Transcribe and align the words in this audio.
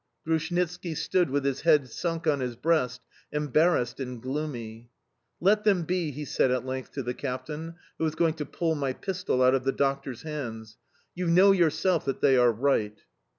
Grushnitski 0.25 0.95
stood 0.95 1.29
with 1.29 1.45
his 1.45 1.61
head 1.61 1.87
sunk 1.87 2.25
on 2.25 2.39
his 2.39 2.55
breast, 2.55 3.01
embarrassed 3.31 3.99
and 3.99 4.19
gloomy. 4.19 4.89
"Let 5.39 5.63
them 5.63 5.83
be!" 5.83 6.09
he 6.09 6.25
said 6.25 6.49
at 6.49 6.65
length 6.65 6.93
to 6.93 7.03
the 7.03 7.13
captain, 7.13 7.75
who 7.99 8.05
was 8.05 8.15
going 8.15 8.33
to 8.37 8.45
pull 8.47 8.73
my 8.73 8.93
pistol 8.93 9.43
out 9.43 9.53
of 9.53 9.63
the 9.63 9.71
doctor's 9.71 10.23
hands. 10.23 10.79
"You 11.13 11.27
know 11.27 11.51
yourself 11.51 12.05
that 12.05 12.19
they 12.19 12.35
are 12.35 12.51
right." 12.51 12.97